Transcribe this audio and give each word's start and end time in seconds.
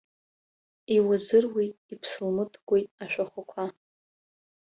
Иуазыруеит, 0.95 1.75
иԥсылмыткуеит 1.93 2.87
ашәахәақәа. 3.03 3.63